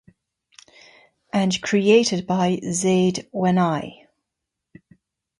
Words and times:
And 1.31 1.61
created 1.61 2.25
by 2.25 2.59
zaid 2.71 3.29
wani. 3.31 4.07